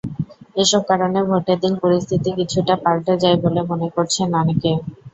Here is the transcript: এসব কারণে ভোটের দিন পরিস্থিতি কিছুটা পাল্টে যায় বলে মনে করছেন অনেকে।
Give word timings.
এসব 0.55 0.81
কারণে 0.89 1.19
ভোটের 1.29 1.57
দিন 1.63 1.73
পরিস্থিতি 1.83 2.29
কিছুটা 2.39 2.73
পাল্টে 2.83 3.13
যায় 3.23 3.37
বলে 3.43 3.61
মনে 3.69 3.87
করছেন 3.95 4.27
অনেকে। 4.41 4.71